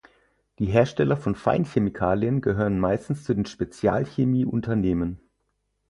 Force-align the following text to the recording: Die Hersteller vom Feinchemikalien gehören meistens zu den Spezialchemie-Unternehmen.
Die 0.57 0.65
Hersteller 0.65 1.15
vom 1.15 1.35
Feinchemikalien 1.35 2.41
gehören 2.41 2.79
meistens 2.79 3.23
zu 3.23 3.35
den 3.35 3.45
Spezialchemie-Unternehmen. 3.45 5.19